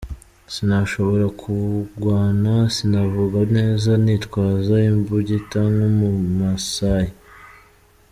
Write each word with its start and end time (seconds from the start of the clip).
"Sinashobora 0.53 1.25
kugwana, 1.41 2.53
sinavuga 2.75 3.39
neza, 3.57 3.91
nitwaza 4.03 4.75
imbugita 4.89 5.59
nk'umu 5.71 6.09
Maasai. 6.39 7.09